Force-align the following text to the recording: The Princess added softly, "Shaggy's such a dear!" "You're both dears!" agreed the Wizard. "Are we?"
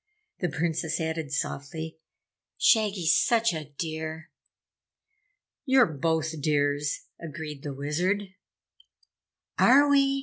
The 0.39 0.49
Princess 0.49 0.99
added 0.99 1.31
softly, 1.31 1.99
"Shaggy's 2.57 3.15
such 3.15 3.53
a 3.53 3.65
dear!" 3.77 4.31
"You're 5.63 5.85
both 5.93 6.41
dears!" 6.41 7.03
agreed 7.21 7.61
the 7.61 7.75
Wizard. 7.75 8.23
"Are 9.59 9.87
we?" 9.87 10.19